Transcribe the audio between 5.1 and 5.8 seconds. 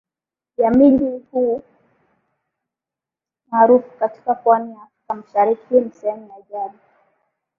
Mashariki Hii